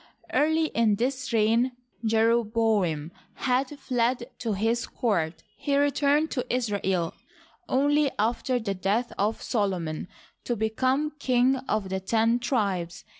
Early 0.33 0.65
in 0.69 0.95
this 0.95 1.31
reign 1.31 1.73
Jeroboam 2.03 3.11
had 3.35 3.77
fled 3.77 4.31
to 4.39 4.53
his 4.53 4.87
court. 4.87 5.43
He 5.55 5.77
returned 5.77 6.31
to 6.31 6.45
Israel 6.51 7.13
only 7.69 8.09
after 8.17 8.57
the 8.57 8.73
death 8.73 9.13
of 9.19 9.43
Solomon, 9.43 10.07
to 10.43 10.55
be 10.55 10.69
come 10.71 11.11
king 11.19 11.55
of 11.69 11.89
the 11.89 11.99
ten 11.99 12.39
tribes. 12.39 13.05